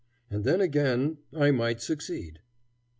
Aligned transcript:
And 0.31 0.43
then, 0.43 0.61
again, 0.61 1.19
I 1.31 1.51
might 1.51 1.79
succeed. 1.79 2.39